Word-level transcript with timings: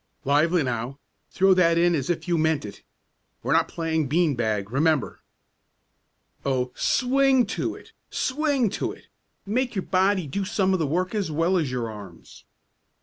"Lively 0.25 0.63
now! 0.63 0.97
Throw 1.29 1.53
that 1.53 1.77
in 1.77 1.93
as 1.93 2.09
if 2.09 2.27
you 2.27 2.35
meant 2.35 2.65
it! 2.65 2.81
We're 3.43 3.53
not 3.53 3.67
playing 3.67 4.07
bean 4.07 4.33
bag, 4.33 4.71
remember!" 4.71 5.19
"Oh, 6.43 6.71
swing 6.73 7.45
to 7.53 7.75
it! 7.75 7.91
Swing 8.09 8.71
to 8.71 8.91
it! 8.93 9.09
Make 9.45 9.75
your 9.75 9.83
body 9.85 10.25
do 10.25 10.43
some 10.43 10.73
of 10.73 10.79
the 10.79 10.87
work 10.87 11.13
as 11.13 11.29
well 11.29 11.55
as 11.55 11.69
your 11.69 11.87
arms!" 11.91 12.45